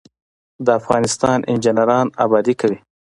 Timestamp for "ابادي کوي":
2.23-2.77